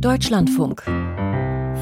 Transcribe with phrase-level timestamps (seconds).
[0.00, 0.82] Deutschlandfunk.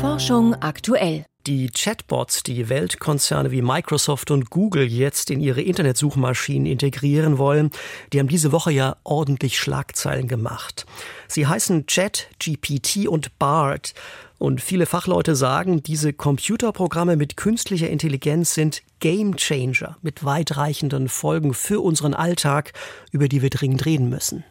[0.01, 1.27] Forschung aktuell.
[1.47, 7.71] Die Chatbots, die Weltkonzerne wie Microsoft und Google jetzt in ihre Internetsuchmaschinen integrieren wollen,
[8.13, 10.87] die haben diese Woche ja ordentlich Schlagzeilen gemacht.
[11.27, 13.95] Sie heißen Chat, GPT und BART.
[14.39, 21.53] Und viele Fachleute sagen, diese Computerprogramme mit künstlicher Intelligenz sind Game Changer mit weitreichenden Folgen
[21.53, 22.73] für unseren Alltag,
[23.11, 24.45] über die wir dringend reden müssen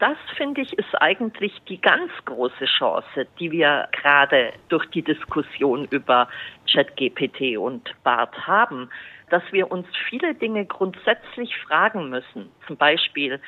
[0.00, 5.86] das finde ich ist eigentlich die ganz große Chance, die wir gerade durch die Diskussion
[5.90, 6.28] über
[6.72, 8.90] ChatGPT und BART haben,
[9.28, 12.50] dass wir uns viele Dinge grundsätzlich fragen müssen.
[12.66, 13.40] Zum Beispiel,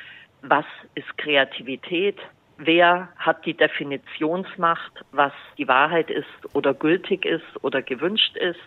[0.43, 2.19] was ist Kreativität?
[2.57, 8.59] Wer hat die Definitionsmacht, was die Wahrheit ist oder gültig ist oder gewünscht ist?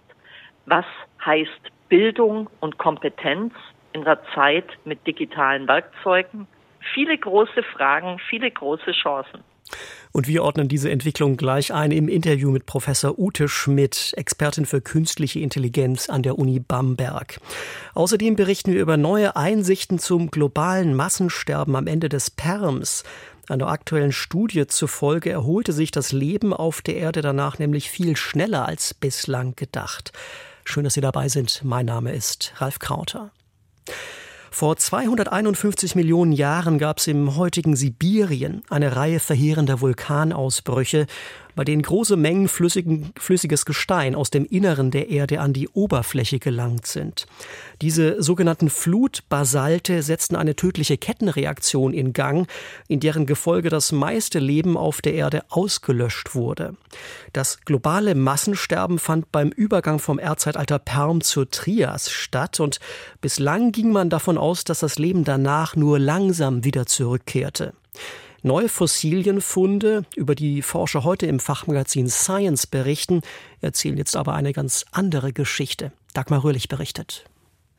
[0.66, 0.86] Was
[1.24, 3.54] heißt Bildung und Kompetenz
[3.92, 6.48] in der Zeit mit digitalen Werkzeugen?
[6.94, 9.42] Viele große Fragen, viele große Chancen.
[10.12, 14.80] Und wir ordnen diese Entwicklung gleich ein im Interview mit Professor Ute Schmidt, Expertin für
[14.80, 17.38] künstliche Intelligenz an der Uni Bamberg.
[17.94, 23.04] Außerdem berichten wir über neue Einsichten zum globalen Massensterben am Ende des Perms.
[23.48, 28.66] Einer aktuellen Studie zufolge erholte sich das Leben auf der Erde danach nämlich viel schneller
[28.66, 30.12] als bislang gedacht.
[30.64, 31.62] Schön, dass Sie dabei sind.
[31.62, 33.30] Mein Name ist Ralf Krauter.
[34.58, 41.06] Vor 251 Millionen Jahren gab es im heutigen Sibirien eine Reihe verheerender Vulkanausbrüche,
[41.56, 46.38] bei denen große Mengen flüssigen, flüssiges Gestein aus dem Inneren der Erde an die Oberfläche
[46.38, 47.26] gelangt sind.
[47.82, 52.46] Diese sogenannten Flutbasalte setzten eine tödliche Kettenreaktion in Gang,
[52.86, 56.76] in deren Gefolge das meiste Leben auf der Erde ausgelöscht wurde.
[57.32, 62.80] Das globale Massensterben fand beim Übergang vom Erdzeitalter Perm zur Trias statt und
[63.22, 67.72] bislang ging man davon aus, dass das Leben danach nur langsam wieder zurückkehrte.
[68.42, 73.22] Neue Fossilienfunde, über die Forscher heute im Fachmagazin Science berichten,
[73.60, 75.92] erzählen jetzt aber eine ganz andere Geschichte.
[76.12, 77.24] Dagmar Röhrlich berichtet.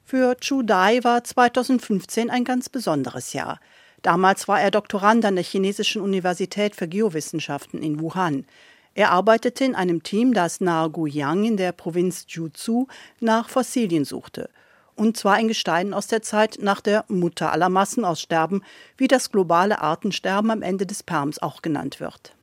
[0.03, 3.59] Für Chu Dai war 2015 ein ganz besonderes Jahr.
[4.01, 8.45] Damals war er Doktorand an der Chinesischen Universität für Geowissenschaften in Wuhan.
[8.93, 12.87] Er arbeitete in einem Team, das nahe Guiyang in der Provinz Jiuzhou
[13.19, 14.49] nach Fossilien suchte
[14.97, 18.63] und zwar ein Gestein aus der Zeit nach der Mutter aller Massenaussterben,
[18.97, 22.35] wie das globale Artensterben am Ende des Perms auch genannt wird.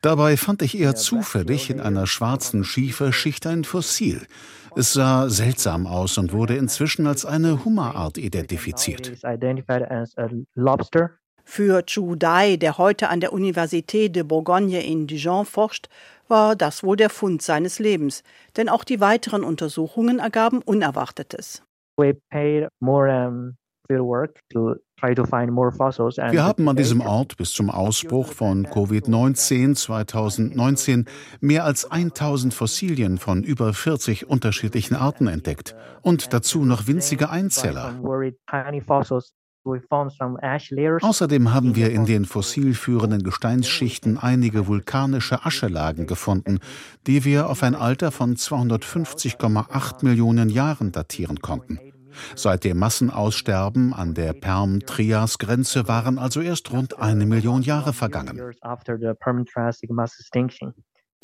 [0.00, 4.26] Dabei fand ich eher zufällig in einer schwarzen Schieferschicht ein Fossil.
[4.74, 9.12] Es sah seltsam aus und wurde inzwischen als eine Hummerart identifiziert.
[11.52, 15.88] Für Chu Dai, der heute an der Université de Bourgogne in Dijon forscht,
[16.28, 18.22] war das wohl der Fund seines Lebens,
[18.56, 21.64] denn auch die weiteren Untersuchungen ergaben Unerwartetes.
[21.98, 22.20] Wir
[26.44, 31.06] haben an diesem Ort bis zum Ausbruch von Covid-19 2019
[31.40, 37.96] mehr als 1000 Fossilien von über 40 unterschiedlichen Arten entdeckt und dazu noch winzige Einzeller.
[41.02, 46.58] Außerdem haben wir in den fossilführenden Gesteinsschichten einige vulkanische Aschelagen gefunden,
[47.06, 51.78] die wir auf ein Alter von 250,8 Millionen Jahren datieren konnten.
[52.34, 58.40] Seit dem Massenaussterben an der Perm-Trias-Grenze waren also erst rund eine Million Jahre vergangen.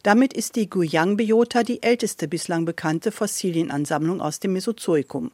[0.03, 5.33] Damit ist die Guyang-Biota die älteste bislang bekannte Fossilienansammlung aus dem Mesozoikum.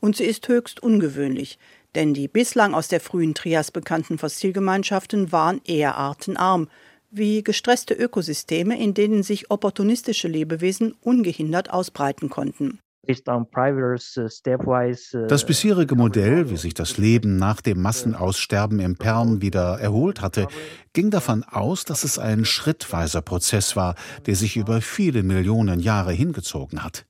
[0.00, 1.58] Und sie ist höchst ungewöhnlich,
[1.94, 6.68] denn die bislang aus der frühen Trias bekannten Fossilgemeinschaften waren eher artenarm,
[7.10, 12.78] wie gestresste Ökosysteme, in denen sich opportunistische Lebewesen ungehindert ausbreiten konnten.
[15.28, 20.46] Das bisherige Modell, wie sich das Leben nach dem Massenaussterben im Perm wieder erholt hatte,
[20.92, 23.94] ging davon aus, dass es ein schrittweiser Prozess war,
[24.26, 27.06] der sich über viele Millionen Jahre hingezogen hat.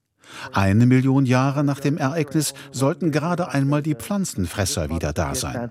[0.53, 5.71] Eine Million Jahre nach dem Ereignis sollten gerade einmal die Pflanzenfresser wieder da sein.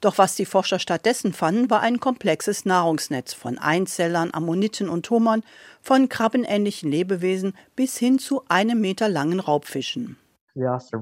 [0.00, 5.42] Doch was die Forscher stattdessen fanden, war ein komplexes Nahrungsnetz von Einzellern, Ammoniten und Hummern,
[5.80, 10.16] von krabbenähnlichen Lebewesen bis hin zu einem Meter langen Raubfischen.
[10.58, 10.98] Also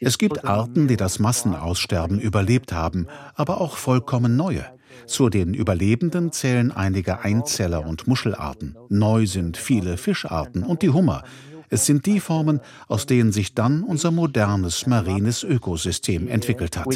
[0.00, 4.64] es gibt Arten, die das Massenaussterben überlebt haben, aber auch vollkommen neue.
[5.06, 8.76] Zu den Überlebenden zählen einige Einzeller- und Muschelarten.
[8.88, 11.24] Neu sind viele Fischarten und die Hummer.
[11.70, 16.86] Es sind die Formen, aus denen sich dann unser modernes marines Ökosystem entwickelt hat.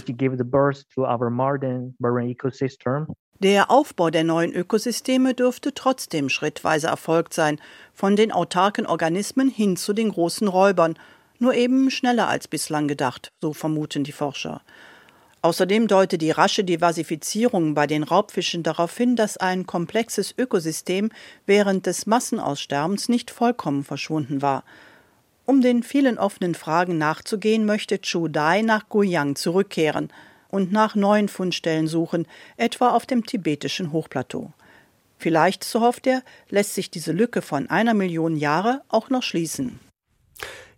[3.42, 7.60] Der Aufbau der neuen Ökosysteme dürfte trotzdem schrittweise erfolgt sein,
[7.92, 10.94] von den autarken Organismen hin zu den großen Räubern,
[11.38, 14.62] nur eben schneller als bislang gedacht, so vermuten die Forscher.
[15.42, 21.10] Außerdem deutet die rasche Diversifizierung bei den Raubfischen darauf hin, dass ein komplexes Ökosystem
[21.46, 24.62] während des Massenaussterbens nicht vollkommen verschwunden war.
[25.44, 30.12] Um den vielen offenen Fragen nachzugehen, möchte Chu Dai nach Guiyang zurückkehren
[30.48, 34.52] und nach neuen Fundstellen suchen, etwa auf dem tibetischen Hochplateau.
[35.18, 39.80] Vielleicht, so hofft er, lässt sich diese Lücke von einer Million Jahre auch noch schließen.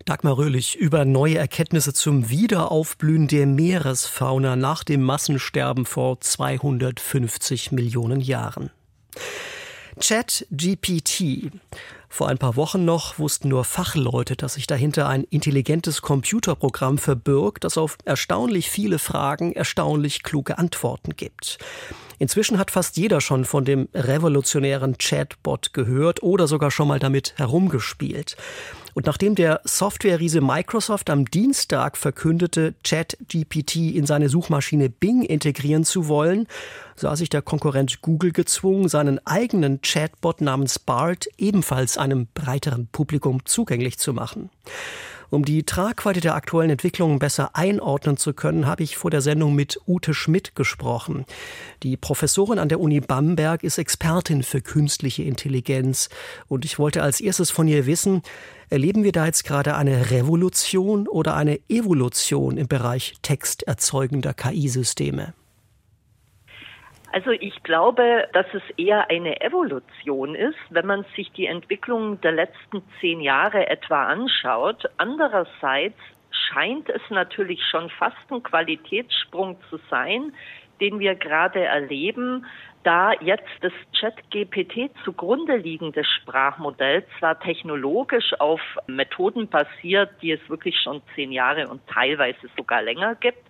[0.05, 8.21] Dagmar Röhlich über neue Erkenntnisse zum Wiederaufblühen der Meeresfauna nach dem Massensterben vor 250 Millionen
[8.21, 8.71] Jahren.
[9.99, 11.51] ChatGPT.
[12.14, 17.64] Vor ein paar Wochen noch wussten nur Fachleute, dass sich dahinter ein intelligentes Computerprogramm verbirgt,
[17.64, 21.58] das auf erstaunlich viele Fragen erstaunlich kluge Antworten gibt.
[22.20, 27.34] Inzwischen hat fast jeder schon von dem revolutionären Chatbot gehört oder sogar schon mal damit
[27.37, 28.37] herumgespielt.
[28.94, 36.06] Und nachdem der Softwareriese Microsoft am Dienstag verkündete, ChatGPT in seine Suchmaschine Bing integrieren zu
[36.06, 36.46] wollen,
[36.94, 43.45] sah sich der Konkurrent Google gezwungen, seinen eigenen Chatbot namens BART ebenfalls einem breiteren Publikum
[43.45, 44.51] zugänglich zu machen.
[45.31, 49.55] Um die Tragweite der aktuellen Entwicklungen besser einordnen zu können, habe ich vor der Sendung
[49.55, 51.25] mit Ute Schmidt gesprochen.
[51.83, 56.09] Die Professorin an der Uni Bamberg ist Expertin für künstliche Intelligenz.
[56.47, 58.23] Und ich wollte als erstes von ihr wissen,
[58.71, 65.35] erleben wir da jetzt gerade eine Revolution oder eine Evolution im Bereich texterzeugender KI-Systeme?
[67.14, 72.32] Also ich glaube, dass es eher eine Evolution ist, wenn man sich die Entwicklung der
[72.32, 74.90] letzten zehn Jahre etwa anschaut.
[74.96, 75.96] Andererseits
[76.32, 80.32] scheint es natürlich schon fast ein Qualitätssprung zu sein,
[80.81, 82.46] den wir gerade erleben,
[82.82, 90.81] da jetzt das Chat-GPT zugrunde liegende Sprachmodell zwar technologisch auf Methoden basiert, die es wirklich
[90.81, 93.46] schon zehn Jahre und teilweise sogar länger gibt,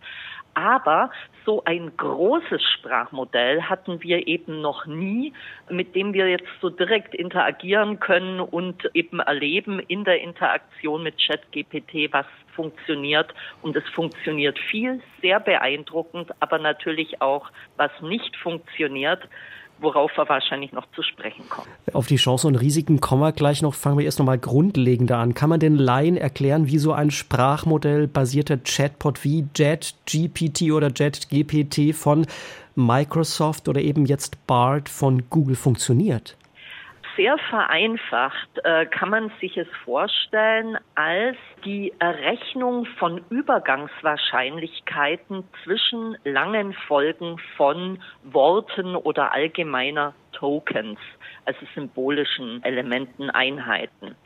[0.55, 1.11] aber
[1.45, 5.33] so ein großes Sprachmodell hatten wir eben noch nie,
[5.69, 11.17] mit dem wir jetzt so direkt interagieren können und eben erleben in der Interaktion mit
[11.19, 13.35] ChatGPT, was funktioniert.
[13.63, 19.29] Und es funktioniert viel, sehr beeindruckend, aber natürlich auch, was nicht funktioniert
[19.79, 21.69] worauf wir wahrscheinlich noch zu sprechen kommen.
[21.93, 23.75] Auf die Chancen und Risiken kommen wir gleich noch.
[23.75, 25.35] Fangen wir erst noch mal grundlegender an.
[25.35, 31.95] Kann man den Laien erklären, wie so ein Sprachmodell basierter Chatbot wie JetGPT oder JetGPT
[31.95, 32.27] von
[32.75, 36.37] Microsoft oder eben jetzt BART von Google funktioniert?
[37.17, 46.73] Sehr vereinfacht äh, kann man sich es vorstellen als die Errechnung von Übergangswahrscheinlichkeiten zwischen langen
[46.73, 50.99] Folgen von Worten oder allgemeiner Tokens,
[51.45, 54.17] also symbolischen Elementen, Einheiten.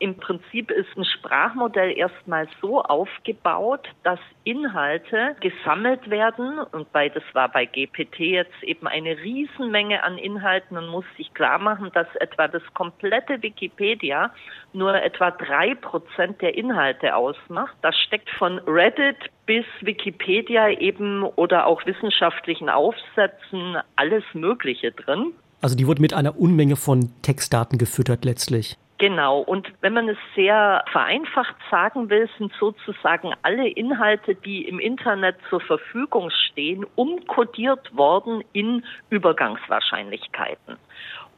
[0.00, 7.22] Im Prinzip ist ein Sprachmodell erstmal so aufgebaut, dass Inhalte gesammelt werden und bei, das
[7.32, 10.74] war bei GPT jetzt eben eine Riesenmenge an Inhalten.
[10.74, 14.32] Man muss sich klar machen, dass etwa das komplette Wikipedia
[14.72, 17.76] nur etwa drei Prozent der Inhalte ausmacht.
[17.82, 25.32] Das steckt von Reddit bis Wikipedia eben oder auch wissenschaftlichen Aufsätzen alles Mögliche drin.
[25.60, 28.76] Also die wurde mit einer Unmenge von Textdaten gefüttert letztlich.
[28.98, 29.40] Genau.
[29.40, 35.36] Und wenn man es sehr vereinfacht sagen will, sind sozusagen alle Inhalte, die im Internet
[35.48, 40.78] zur Verfügung stehen, umkodiert worden in Übergangswahrscheinlichkeiten.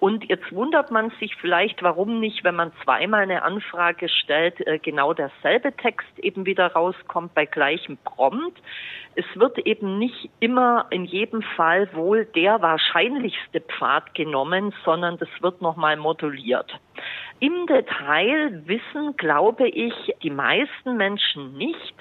[0.00, 4.78] Und jetzt wundert man sich vielleicht, warum nicht, wenn man zweimal eine Anfrage stellt, äh,
[4.78, 8.58] genau derselbe Text eben wieder rauskommt bei gleichem Prompt.
[9.14, 15.28] Es wird eben nicht immer in jedem Fall wohl der wahrscheinlichste Pfad genommen, sondern das
[15.40, 16.80] wird nochmal moduliert.
[17.40, 21.94] Im Detail wissen, glaube ich, die meisten Menschen nicht,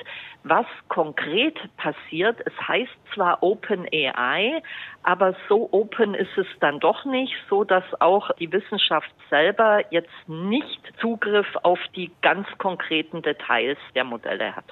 [0.43, 2.37] was konkret passiert.
[2.45, 4.61] Es heißt zwar Open AI,
[5.03, 10.09] aber so open ist es dann doch nicht, so dass auch die Wissenschaft selber jetzt
[10.27, 14.65] nicht Zugriff auf die ganz konkreten Details der Modelle hat.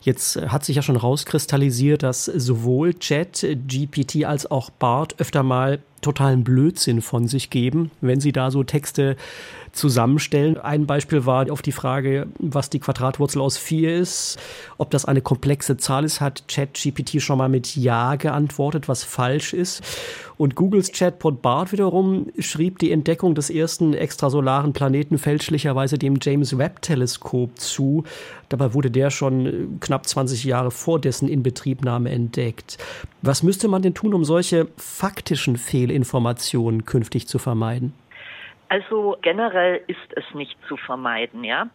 [0.00, 5.78] Jetzt hat sich ja schon rauskristallisiert, dass sowohl Chat, GPT als auch BART öfter mal
[6.02, 9.16] totalen Blödsinn von sich geben, wenn sie da so Texte
[9.74, 10.58] zusammenstellen.
[10.58, 14.38] Ein Beispiel war auf die Frage, was die Quadratwurzel aus 4 ist.
[14.78, 19.52] Ob das eine komplexe Zahl ist, hat ChatGPT schon mal mit Ja geantwortet, was falsch
[19.52, 19.82] ist.
[20.36, 26.58] Und Googles Chatbot Bart wiederum schrieb die Entdeckung des ersten extrasolaren Planeten fälschlicherweise dem James
[26.58, 28.04] Webb Teleskop zu.
[28.48, 32.78] Dabei wurde der schon knapp 20 Jahre vor dessen Inbetriebnahme entdeckt.
[33.22, 37.92] Was müsste man denn tun, um solche faktischen Fehlinformationen künftig zu vermeiden?
[38.74, 41.68] Also generell ist es nicht zu vermeiden, ja.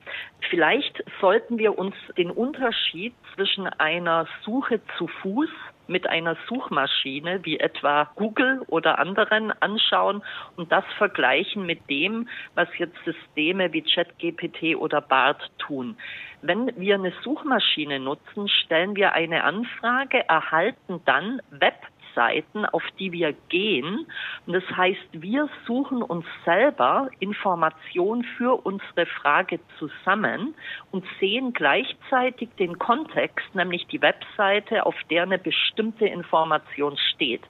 [0.50, 5.50] Vielleicht sollten wir uns den Unterschied zwischen einer Suche zu Fuß
[5.88, 10.22] mit einer Suchmaschine wie etwa Google oder anderen anschauen
[10.58, 15.96] und das vergleichen mit dem, was jetzt Systeme wie ChatGPT oder BART tun.
[16.42, 21.78] Wenn wir eine Suchmaschine nutzen, stellen wir eine Anfrage, erhalten dann Web
[22.16, 24.06] Seiten, auf die wir gehen.
[24.46, 30.56] Und das heißt, wir suchen uns selber Informationen für unsere Frage zusammen
[30.92, 37.44] und sehen gleichzeitig den Kontext, nämlich die Webseite, auf der eine bestimmte Information steht.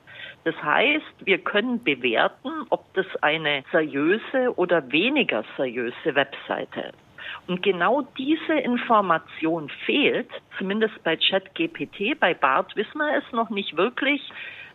[0.44, 7.09] Das heißt, wir können bewerten, ob das eine seriöse oder weniger seriöse Webseite ist.
[7.48, 13.78] Und genau diese Information fehlt, zumindest bei ChatGPT, bei BART wissen wir es noch nicht
[13.78, 14.22] wirklich,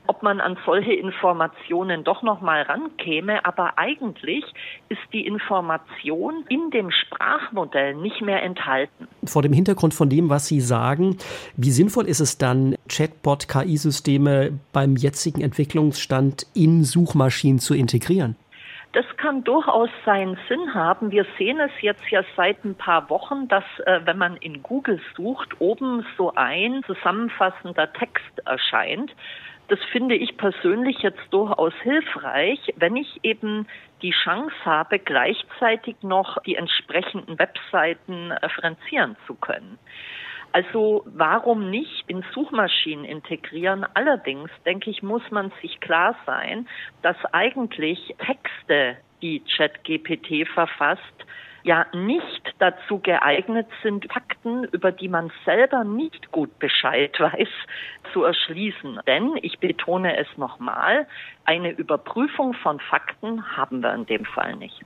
[0.06, 4.44] ob man an solche Informationen doch noch mal rankäme, aber eigentlich
[4.88, 9.08] ist die Information in dem Sprachmodell nicht mehr enthalten.
[9.24, 11.16] Vor dem Hintergrund von dem, was Sie sagen,
[11.56, 18.36] wie sinnvoll ist es dann, Chatbot-KI-Systeme beim jetzigen Entwicklungsstand in Suchmaschinen zu integrieren?
[18.94, 21.10] Das kann durchaus seinen Sinn haben.
[21.10, 25.00] Wir sehen es jetzt ja seit ein paar Wochen, dass äh, wenn man in Google
[25.16, 29.10] sucht, oben so ein zusammenfassender Text erscheint.
[29.66, 33.66] Das finde ich persönlich jetzt durchaus hilfreich, wenn ich eben
[34.00, 39.76] die Chance habe, gleichzeitig noch die entsprechenden Webseiten referenzieren zu können.
[40.54, 43.84] Also warum nicht in Suchmaschinen integrieren?
[43.94, 46.68] Allerdings, denke ich, muss man sich klar sein,
[47.02, 51.26] dass eigentlich Texte, die ChatGPT verfasst,
[51.64, 57.48] ja nicht dazu geeignet sind, Fakten, über die man selber nicht gut Bescheid weiß,
[58.12, 59.00] zu erschließen.
[59.08, 61.08] Denn, ich betone es nochmal,
[61.44, 64.80] eine Überprüfung von Fakten haben wir in dem Fall nicht.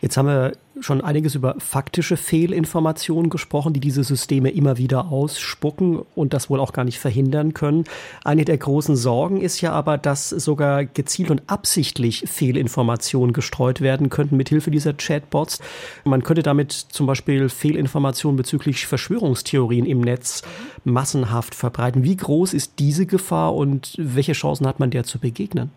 [0.00, 6.00] Jetzt haben wir schon einiges über faktische Fehlinformationen gesprochen, die diese Systeme immer wieder ausspucken
[6.14, 7.84] und das wohl auch gar nicht verhindern können.
[8.24, 14.08] Eine der großen Sorgen ist ja aber, dass sogar gezielt und absichtlich Fehlinformationen gestreut werden
[14.08, 15.58] könnten mithilfe dieser Chatbots.
[16.04, 20.42] Man könnte damit zum Beispiel Fehlinformationen bezüglich Verschwörungstheorien im Netz
[20.84, 22.04] massenhaft verbreiten.
[22.04, 25.70] Wie groß ist diese Gefahr und welche Chancen hat man der zu begegnen?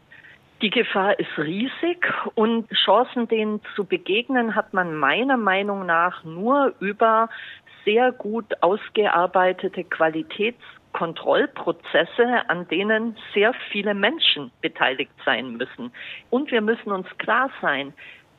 [0.62, 6.76] Die Gefahr ist riesig und Chancen, denen zu begegnen, hat man meiner Meinung nach nur
[6.80, 7.30] über
[7.84, 15.92] sehr gut ausgearbeitete Qualitätskontrollprozesse, an denen sehr viele Menschen beteiligt sein müssen.
[16.30, 17.92] Und wir müssen uns klar sein,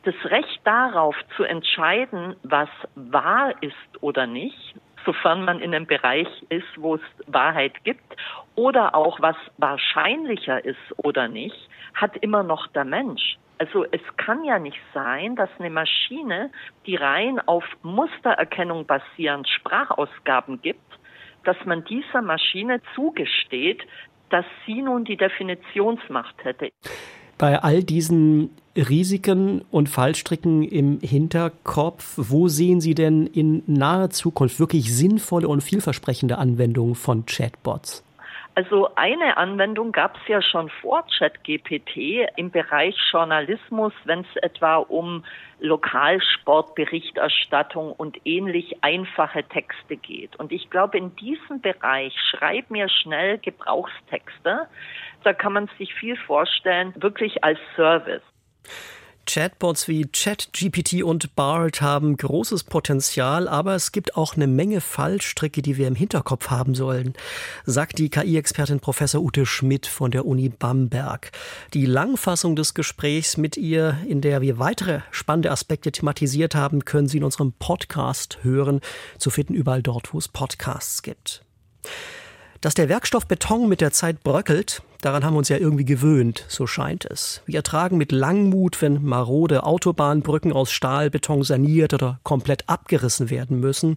[0.05, 6.29] das Recht darauf zu entscheiden, was wahr ist oder nicht, sofern man in einem Bereich
[6.49, 8.17] ist, wo es Wahrheit gibt,
[8.55, 13.39] oder auch was wahrscheinlicher ist oder nicht, hat immer noch der Mensch.
[13.59, 16.51] Also es kann ja nicht sein, dass eine Maschine,
[16.87, 20.81] die rein auf Mustererkennung basierend Sprachausgaben gibt,
[21.45, 23.83] dass man dieser Maschine zugesteht,
[24.31, 26.73] dass sie nun die Definitionsmacht hätte.
[27.39, 34.59] Bei all diesen Risiken und Fallstricken im Hinterkopf, wo sehen Sie denn in naher Zukunft
[34.59, 38.03] wirklich sinnvolle und vielversprechende Anwendungen von Chatbots?
[38.55, 44.77] Also eine Anwendung gab es ja schon vor ChatGPT im Bereich Journalismus, wenn es etwa
[44.77, 45.25] um
[45.61, 50.37] Lokalsportberichterstattung und ähnlich einfache Texte geht.
[50.37, 54.69] Und ich glaube, in diesem Bereich schreib mir schnell Gebrauchstexte.
[55.25, 58.21] Da kann man sich viel vorstellen, wirklich als Service.
[59.27, 65.63] Chatbots wie ChatGPT und BART haben großes Potenzial, aber es gibt auch eine Menge Fallstricke,
[65.63, 67.15] die wir im Hinterkopf haben sollen,
[67.65, 71.31] sagt die KI-Expertin Professor Ute Schmidt von der Uni Bamberg.
[71.75, 77.09] Die Langfassung des Gesprächs mit ihr, in der wir weitere spannende Aspekte thematisiert haben, können
[77.09, 78.81] Sie in unserem Podcast hören,
[79.19, 81.45] zu finden überall dort, wo es Podcasts gibt.
[82.63, 86.45] Dass der Werkstoff Beton mit der Zeit bröckelt, daran haben wir uns ja irgendwie gewöhnt,
[86.47, 87.43] so scheint es.
[87.45, 93.97] Wir ertragen mit Langmut, wenn marode Autobahnbrücken aus Stahlbeton saniert oder komplett abgerissen werden müssen.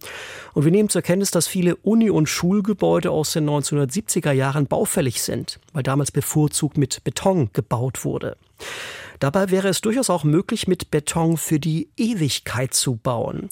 [0.52, 5.22] Und wir nehmen zur Kenntnis, dass viele Uni- und Schulgebäude aus den 1970er Jahren baufällig
[5.22, 8.36] sind, weil damals bevorzugt mit Beton gebaut wurde.
[9.20, 13.48] Dabei wäre es durchaus auch möglich, mit Beton für die Ewigkeit zu bauen.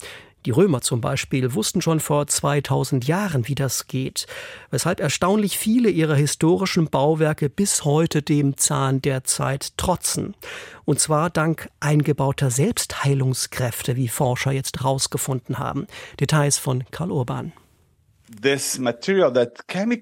[0.47, 4.27] Die Römer zum Beispiel wussten schon vor 2000 Jahren, wie das geht,
[4.71, 10.35] weshalb erstaunlich viele ihrer historischen Bauwerke bis heute dem Zahn der Zeit trotzen.
[10.85, 15.87] Und zwar dank eingebauter Selbstheilungskräfte, wie Forscher jetzt herausgefunden haben.
[16.21, 17.53] Details von Karl Urban.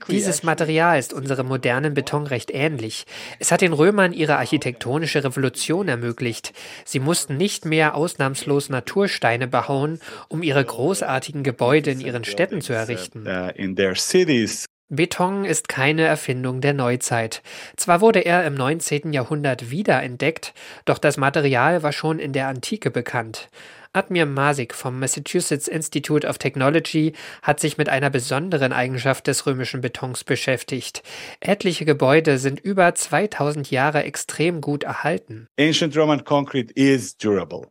[0.09, 3.05] Dieses Material ist unserem modernen Beton recht ähnlich.
[3.41, 6.53] Es hat den Römern ihre architektonische Revolution ermöglicht.
[6.85, 12.73] Sie mussten nicht mehr ausnahmslos Natursteine behauen, um ihre großartigen Gebäude in ihren Städten zu
[12.73, 13.27] errichten.
[13.27, 13.51] Uh,
[14.89, 17.43] Beton ist keine Erfindung der Neuzeit.
[17.77, 19.13] Zwar wurde er im 19.
[19.15, 20.53] Jahrhundert wiederentdeckt,
[20.85, 23.49] doch das Material war schon in der Antike bekannt.
[23.95, 29.83] Admir Masik vom Massachusetts Institute of Technology hat sich mit einer besonderen Eigenschaft des römischen
[29.83, 31.03] Betons beschäftigt.
[31.41, 35.47] Etliche Gebäude sind über 2000 Jahre extrem gut erhalten.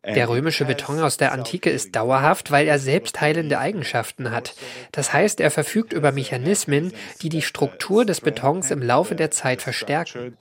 [0.05, 4.53] Der römische Beton aus der Antike ist dauerhaft, weil er selbstheilende Eigenschaften hat.
[4.91, 9.63] Das heißt, er verfügt über Mechanismen, die die Struktur des Betons im Laufe der Zeit
[9.63, 10.37] verstärken.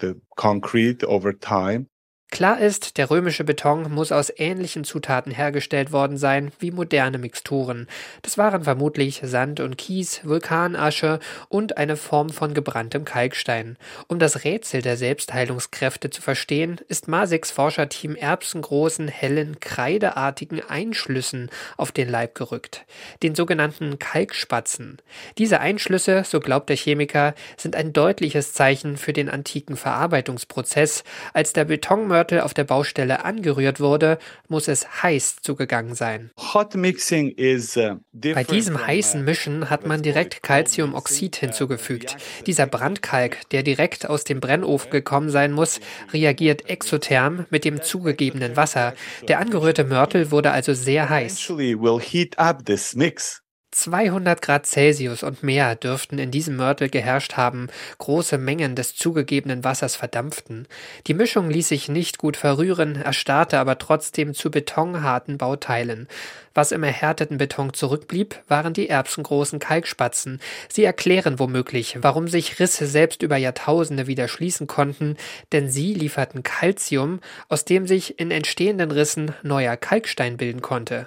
[2.30, 7.88] Klar ist, der römische Beton muss aus ähnlichen Zutaten hergestellt worden sein wie moderne Mixturen.
[8.22, 11.18] Das waren vermutlich Sand und Kies, Vulkanasche
[11.48, 13.76] und eine Form von gebranntem Kalkstein.
[14.06, 21.90] Um das Rätsel der Selbstheilungskräfte zu verstehen, ist Masiks Forscherteam erbsengroßen, hellen, kreideartigen Einschlüssen auf
[21.90, 22.86] den Leib gerückt,
[23.24, 24.98] den sogenannten Kalkspatzen.
[25.36, 31.52] Diese Einschlüsse, so glaubt der Chemiker, sind ein deutliches Zeichen für den antiken Verarbeitungsprozess, als
[31.52, 36.30] der Betonmörder Mörtel auf der Baustelle angerührt wurde, muss es heiß zugegangen sein.
[36.52, 36.64] Bei
[38.44, 42.18] diesem heißen Mischen hat man direkt Calciumoxid hinzugefügt.
[42.46, 45.80] Dieser Brandkalk, der direkt aus dem Brennofen gekommen sein muss,
[46.12, 48.92] reagiert exotherm mit dem zugegebenen Wasser.
[49.26, 51.40] Der angerührte Mörtel wurde also sehr heiß.
[53.72, 59.62] 200 Grad Celsius und mehr dürften in diesem Mörtel geherrscht haben, große Mengen des zugegebenen
[59.64, 60.66] Wassers verdampften.
[61.06, 66.08] Die Mischung ließ sich nicht gut verrühren, erstarrte aber trotzdem zu betonharten Bauteilen.
[66.52, 70.40] Was im erhärteten Beton zurückblieb, waren die erbsengroßen Kalkspatzen.
[70.68, 75.16] Sie erklären womöglich, warum sich Risse selbst über Jahrtausende wieder schließen konnten,
[75.52, 81.06] denn sie lieferten Calcium, aus dem sich in entstehenden Rissen neuer Kalkstein bilden konnte.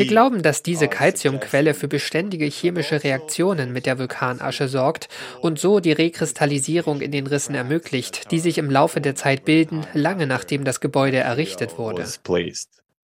[0.00, 5.08] Wir glauben, dass diese Calciumquelle für beständige chemische Reaktionen mit der Vulkanasche sorgt
[5.40, 9.86] und so die Rekristallisierung in den Rissen ermöglicht, die sich im Laufe der Zeit bilden,
[9.94, 12.04] lange nachdem das Gebäude errichtet wurde.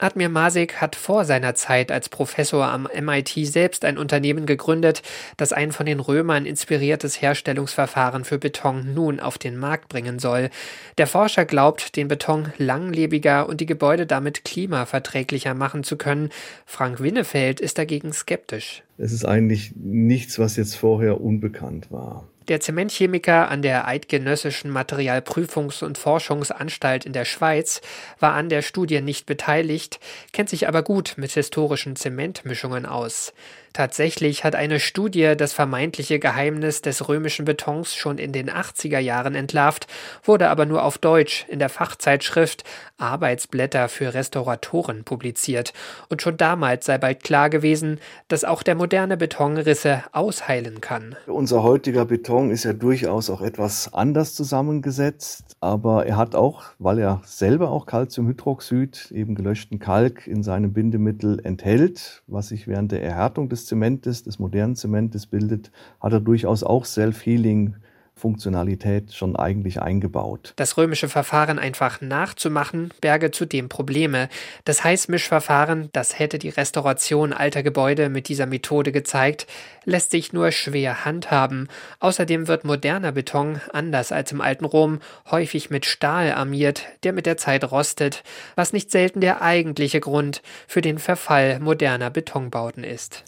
[0.01, 5.03] Admir Masik hat vor seiner Zeit als Professor am MIT selbst ein Unternehmen gegründet,
[5.37, 10.51] das ein von den Römern inspiriertes Herstellungsverfahren für Beton nun auf den Markt bringen soll.
[10.99, 16.31] Der Forscher glaubt, den Beton langlebiger und die Gebäude damit klimaverträglicher machen zu können.
[16.65, 18.85] Frank Winnefeld ist dagegen skeptisch.
[18.99, 22.29] Es ist eigentlich nichts, was jetzt vorher unbekannt war.
[22.49, 27.83] Der Zementchemiker an der Eidgenössischen Materialprüfungs- und Forschungsanstalt in der Schweiz
[28.21, 30.01] war an der Studie nicht beteiligt,
[30.33, 33.35] kennt sich aber gut mit historischen Zementmischungen aus.
[33.73, 39.35] Tatsächlich hat eine Studie das vermeintliche Geheimnis des römischen Betons schon in den 80er Jahren
[39.35, 39.87] entlarvt,
[40.25, 42.65] wurde aber nur auf Deutsch in der Fachzeitschrift
[42.99, 45.73] Arbeitsblätter für Restauratoren publiziert.
[46.09, 51.15] Und schon damals sei bald klar gewesen, dass auch der moderne Beton Risse ausheilen kann.
[51.27, 56.99] Unser heutiger Beton ist ja durchaus auch etwas anders zusammengesetzt, aber er hat auch, weil
[56.99, 63.03] er selber auch Calciumhydroxid, eben gelöschten Kalk, in seinem Bindemittel enthält, was sich während der
[63.03, 67.75] Erhärtung des Zementes, des modernen Zementes bildet, hat er durchaus auch Self-Healing
[68.19, 70.53] Funktionalität schon eigentlich eingebaut.
[70.57, 74.29] Das römische Verfahren einfach nachzumachen, berge zudem Probleme.
[74.65, 79.47] Das Heißmischverfahren, das hätte die Restauration alter Gebäude mit dieser Methode gezeigt,
[79.85, 81.69] lässt sich nur schwer handhaben.
[82.01, 84.99] Außerdem wird moderner Beton, anders als im alten Rom,
[85.31, 88.23] häufig mit Stahl armiert, der mit der Zeit rostet,
[88.55, 93.25] was nicht selten der eigentliche Grund für den Verfall moderner Betonbauten ist.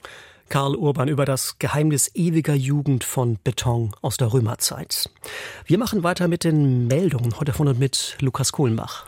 [0.50, 5.08] Karl Urban über das Geheimnis ewiger Jugend von Beton aus der Römerzeit.
[5.64, 9.06] Wir machen weiter mit den Meldungen heute von und mit Lukas Kohlenbach.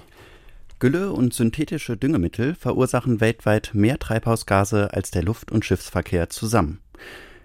[0.78, 6.80] Gülle und synthetische Düngemittel verursachen weltweit mehr Treibhausgase als der Luft- und Schiffsverkehr zusammen.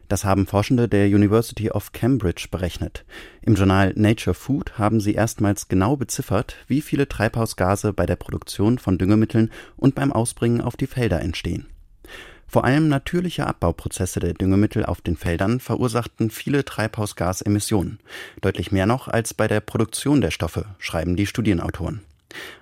[0.10, 3.04] Das haben Forschende der University of Cambridge berechnet.
[3.42, 8.78] Im Journal Nature Food haben sie erstmals genau beziffert, wie viele Treibhausgase bei der Produktion
[8.78, 11.66] von Düngemitteln und beim Ausbringen auf die Felder entstehen.
[12.48, 18.00] Vor allem natürliche Abbauprozesse der Düngemittel auf den Feldern verursachten viele Treibhausgasemissionen,
[18.42, 22.02] deutlich mehr noch als bei der Produktion der Stoffe, schreiben die Studienautoren.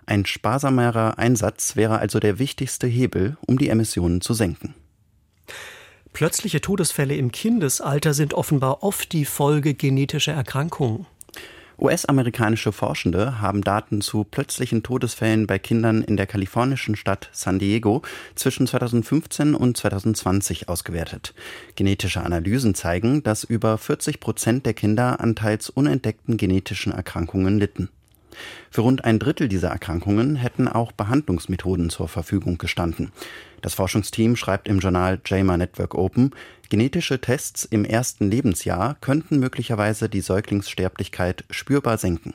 [0.06, 4.74] Ein sparsamerer Einsatz wäre also der wichtigste Hebel, um die Emissionen zu senken.
[6.14, 11.06] Plötzliche Todesfälle im Kindesalter sind offenbar oft die Folge genetischer Erkrankungen.
[11.78, 18.02] US-amerikanische Forschende haben Daten zu plötzlichen Todesfällen bei Kindern in der kalifornischen Stadt San Diego
[18.36, 21.34] zwischen 2015 und 2020 ausgewertet.
[21.76, 27.90] Genetische Analysen zeigen, dass über 40 Prozent der Kinder an teils unentdeckten genetischen Erkrankungen litten.
[28.72, 33.12] Für rund ein Drittel dieser Erkrankungen hätten auch Behandlungsmethoden zur Verfügung gestanden.
[33.62, 36.32] Das Forschungsteam schreibt im Journal JAMA Network Open,
[36.70, 42.34] genetische Tests im ersten Lebensjahr könnten möglicherweise die Säuglingssterblichkeit spürbar senken.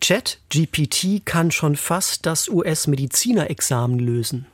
[0.00, 4.46] Chat-GPT kann schon fast das US-Medizinerexamen lösen.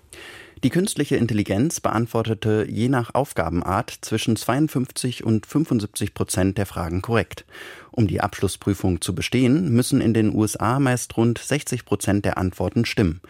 [0.65, 7.45] Die künstliche Intelligenz beantwortete je nach Aufgabenart zwischen 52 und 75 Prozent der Fragen korrekt.
[7.91, 12.85] Um die Abschlussprüfung zu bestehen, müssen in den USA meist rund 60 Prozent der Antworten
[12.85, 13.21] stimmen.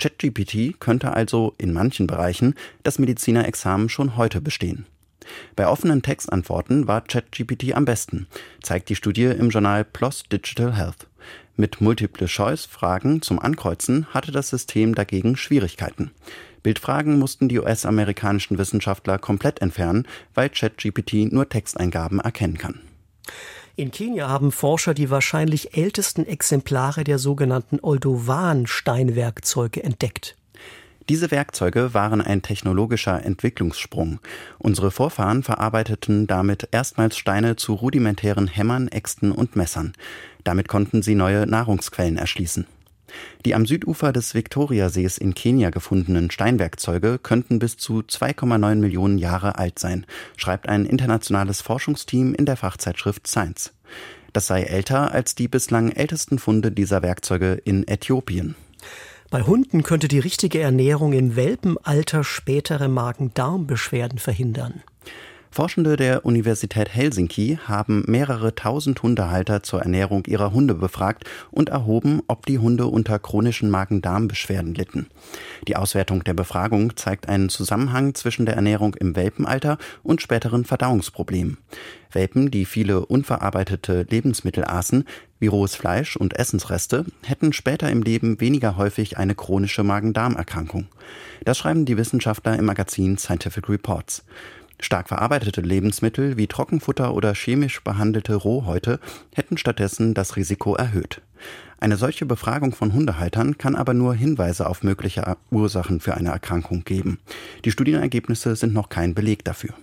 [0.00, 4.84] ChatGPT könnte also in manchen Bereichen das Medizinerexamen schon heute bestehen.
[5.54, 8.26] Bei offenen Textantworten war ChatGPT am besten,
[8.62, 11.06] zeigt die Studie im Journal PLOS Digital Health.
[11.56, 16.10] Mit Multiple-Choice-Fragen zum Ankreuzen hatte das System dagegen Schwierigkeiten.
[16.62, 22.80] Bildfragen mussten die US-amerikanischen Wissenschaftler komplett entfernen, weil ChatGPT nur Texteingaben erkennen kann.
[23.76, 30.36] In Kenia haben Forscher die wahrscheinlich ältesten Exemplare der sogenannten Oldowan-Steinwerkzeuge entdeckt.
[31.08, 34.20] Diese Werkzeuge waren ein technologischer Entwicklungssprung.
[34.58, 39.92] Unsere Vorfahren verarbeiteten damit erstmals Steine zu rudimentären Hämmern, Äxten und Messern.
[40.44, 42.66] Damit konnten sie neue Nahrungsquellen erschließen.
[43.44, 49.58] Die am Südufer des Viktoriasees in Kenia gefundenen Steinwerkzeuge könnten bis zu 2,9 Millionen Jahre
[49.58, 53.72] alt sein, schreibt ein internationales Forschungsteam in der Fachzeitschrift Science.
[54.32, 58.54] Das sei älter als die bislang ältesten Funde dieser Werkzeuge in Äthiopien.
[59.30, 64.82] Bei Hunden könnte die richtige Ernährung im Welpenalter spätere Magen-Darm-Beschwerden verhindern.
[65.52, 72.22] Forschende der Universität Helsinki haben mehrere tausend Hundehalter zur Ernährung ihrer Hunde befragt und erhoben,
[72.28, 75.08] ob die Hunde unter chronischen Magen-Darm-Beschwerden litten.
[75.66, 81.58] Die Auswertung der Befragung zeigt einen Zusammenhang zwischen der Ernährung im Welpenalter und späteren Verdauungsproblemen.
[82.12, 85.04] Welpen, die viele unverarbeitete Lebensmittel aßen,
[85.40, 90.86] wie rohes Fleisch und Essensreste, hätten später im Leben weniger häufig eine chronische Magen-Darm-Erkrankung.
[91.44, 94.22] Das schreiben die Wissenschaftler im Magazin Scientific Reports.
[94.80, 98.98] Stark verarbeitete Lebensmittel wie Trockenfutter oder chemisch behandelte Rohhäute
[99.34, 101.20] hätten stattdessen das Risiko erhöht.
[101.78, 106.84] Eine solche Befragung von Hundehaltern kann aber nur Hinweise auf mögliche Ursachen für eine Erkrankung
[106.84, 107.18] geben.
[107.64, 109.74] Die Studienergebnisse sind noch kein Beleg dafür.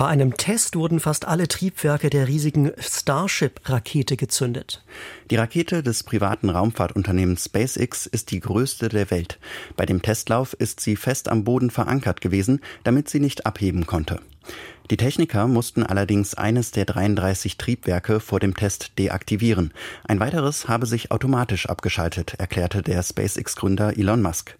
[0.00, 4.82] Bei einem Test wurden fast alle Triebwerke der riesigen Starship-Rakete gezündet.
[5.30, 9.38] Die Rakete des privaten Raumfahrtunternehmens SpaceX ist die größte der Welt.
[9.76, 14.20] Bei dem Testlauf ist sie fest am Boden verankert gewesen, damit sie nicht abheben konnte.
[14.90, 19.72] Die Techniker mussten allerdings eines der 33 Triebwerke vor dem Test deaktivieren.
[20.02, 24.58] Ein weiteres habe sich automatisch abgeschaltet, erklärte der SpaceX-Gründer Elon Musk.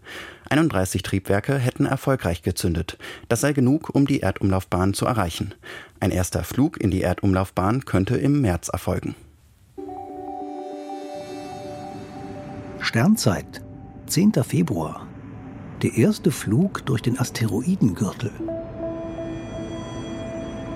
[0.48, 2.96] 31 Triebwerke hätten erfolgreich gezündet.
[3.28, 5.52] Das sei genug, um die Erdumlaufbahn zu erreichen.
[5.98, 9.16] Ein erster Flug in die Erdumlaufbahn könnte im März erfolgen.
[12.78, 13.62] Sternzeit,
[14.06, 14.32] 10.
[14.44, 15.08] Februar.
[15.82, 18.30] Der erste Flug durch den Asteroidengürtel.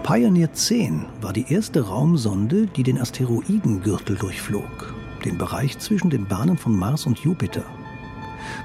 [0.05, 4.93] Pioneer 10 war die erste Raumsonde, die den Asteroidengürtel durchflog,
[5.25, 7.64] den Bereich zwischen den Bahnen von Mars und Jupiter.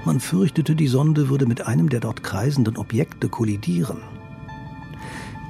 [0.04, 4.02] Man fürchtete, die Sonde würde mit einem der dort kreisenden Objekte kollidieren.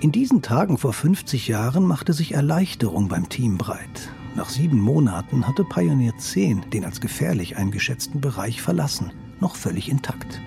[0.01, 4.13] In diesen Tagen vor 50 Jahren machte sich Erleichterung beim Team breit.
[4.37, 10.41] Nach sieben Monaten hatte Pioneer 10 den als gefährlich eingeschätzten Bereich verlassen, noch völlig intakt.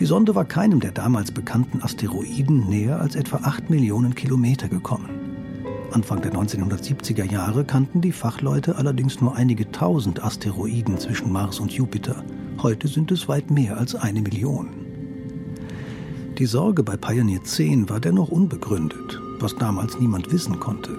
[0.00, 5.08] Die Sonde war keinem der damals bekannten Asteroiden näher als etwa 8 Millionen Kilometer gekommen.
[5.92, 11.70] Anfang der 1970er Jahre kannten die Fachleute allerdings nur einige tausend Asteroiden zwischen Mars und
[11.70, 12.24] Jupiter.
[12.60, 14.70] Heute sind es weit mehr als eine Million.
[16.38, 20.98] Die Sorge bei Pioneer 10 war dennoch unbegründet, was damals niemand wissen konnte.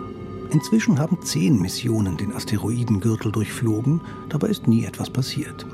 [0.52, 5.66] Inzwischen haben zehn Missionen den Asteroidengürtel durchflogen, dabei ist nie etwas passiert.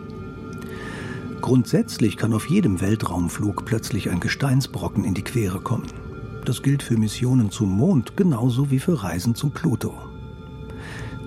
[1.42, 5.88] Grundsätzlich kann auf jedem Weltraumflug plötzlich ein Gesteinsbrocken in die Quere kommen.
[6.46, 9.94] Das gilt für Missionen zum Mond genauso wie für Reisen zum Pluto.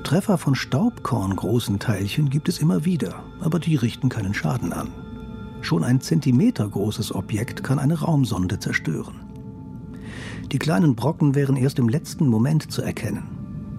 [0.05, 4.88] Treffer von Staubkorngroßen Teilchen gibt es immer wieder, aber die richten keinen Schaden an.
[5.62, 9.20] Schon ein Zentimeter großes Objekt kann eine Raumsonde zerstören.
[10.53, 13.24] Die kleinen Brocken wären erst im letzten Moment zu erkennen.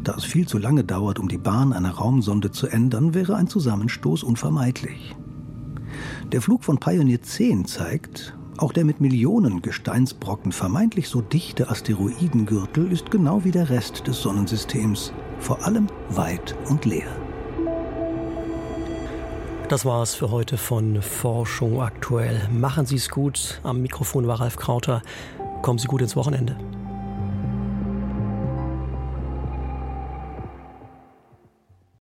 [0.03, 3.47] Da es viel zu lange dauert, um die Bahn einer Raumsonde zu ändern, wäre ein
[3.47, 5.15] Zusammenstoß unvermeidlich.
[6.31, 12.91] Der Flug von Pioneer 10 zeigt, auch der mit Millionen Gesteinsbrocken vermeintlich so dichte Asteroidengürtel
[12.91, 17.15] ist genau wie der Rest des Sonnensystems, vor allem weit und leer.
[19.69, 22.49] Das war es für heute von Forschung aktuell.
[22.51, 23.59] Machen Sie es gut.
[23.63, 25.01] Am Mikrofon war Ralf Krauter.
[25.61, 26.55] Kommen Sie gut ins Wochenende.